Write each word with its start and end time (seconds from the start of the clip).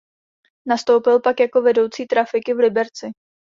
Nastoupil 0.65 1.19
pak 1.19 1.39
jako 1.39 1.61
vedoucí 1.61 2.07
trafiky 2.07 2.53
v 2.53 2.57
Liberci. 2.59 3.11